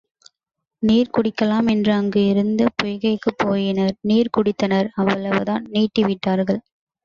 நீர் 0.83 1.11
குடிக்கலாம் 1.11 1.67
என்று 1.69 1.91
அங்கு 1.93 2.21
இருந்த 2.27 2.67
பொய்கைக்குப் 2.75 3.39
போயினர் 3.43 3.95
நீர் 4.03 4.33
குடித்தனர் 4.37 4.89
அவ்வளவுதான் 4.95 5.65
நீட்டிவிட்டார்கள். 5.71 6.61